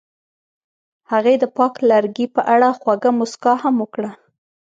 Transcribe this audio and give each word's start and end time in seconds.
هغې 1.11 1.35
د 1.39 1.45
پاک 1.57 1.73
لرګی 1.89 2.27
په 2.35 2.41
اړه 2.53 2.69
خوږه 2.79 3.11
موسکا 3.19 3.53
هم 3.63 3.75
وکړه. 3.83 4.11